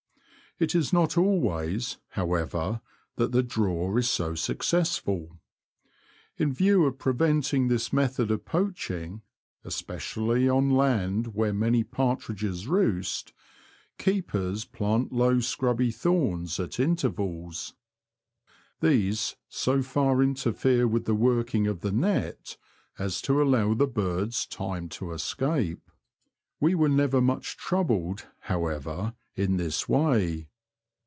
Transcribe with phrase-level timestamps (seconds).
[0.59, 2.81] It is not always, however,
[3.15, 5.39] that the draw is so successful.
[6.37, 9.23] In view of preventing this method of poaching,
[9.63, 13.33] especially on land where many partridges roost,
[13.97, 17.73] keepers plant low scrubbv thorns at intervals.
[18.81, 20.23] These so far 50 The Confessions of a T^oacher.
[20.23, 22.57] interfere with the, working of the net
[22.99, 25.89] as to allow the birds time to escape.
[26.59, 30.49] We were never much troubled, however, in this way.